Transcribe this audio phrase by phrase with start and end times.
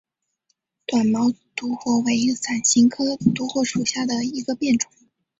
[0.87, 4.89] 短毛独活为伞形科独活属下的一个变种。